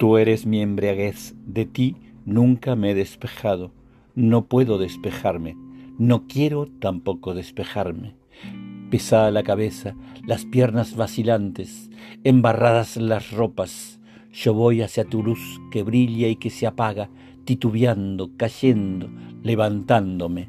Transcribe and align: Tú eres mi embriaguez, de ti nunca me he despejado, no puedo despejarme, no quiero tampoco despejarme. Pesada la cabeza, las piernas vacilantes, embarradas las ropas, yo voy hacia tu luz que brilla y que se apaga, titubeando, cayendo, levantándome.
Tú 0.00 0.16
eres 0.16 0.46
mi 0.46 0.62
embriaguez, 0.62 1.34
de 1.44 1.66
ti 1.66 1.94
nunca 2.24 2.74
me 2.74 2.92
he 2.92 2.94
despejado, 2.94 3.70
no 4.14 4.46
puedo 4.46 4.78
despejarme, 4.78 5.58
no 5.98 6.26
quiero 6.26 6.68
tampoco 6.80 7.34
despejarme. 7.34 8.14
Pesada 8.90 9.30
la 9.30 9.42
cabeza, 9.42 9.94
las 10.26 10.46
piernas 10.46 10.96
vacilantes, 10.96 11.90
embarradas 12.24 12.96
las 12.96 13.30
ropas, 13.30 14.00
yo 14.32 14.54
voy 14.54 14.80
hacia 14.80 15.04
tu 15.04 15.22
luz 15.22 15.60
que 15.70 15.82
brilla 15.82 16.28
y 16.28 16.36
que 16.36 16.48
se 16.48 16.66
apaga, 16.66 17.10
titubeando, 17.44 18.30
cayendo, 18.38 19.10
levantándome. 19.42 20.48